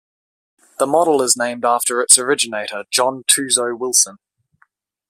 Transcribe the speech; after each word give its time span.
The 0.79 0.87
model 0.87 1.21
is 1.21 1.37
named 1.37 1.63
after 1.63 2.01
its 2.01 2.17
originator 2.17 2.85
John 2.89 3.23
Tuzo 3.25 3.77
Wilson. 3.77 4.17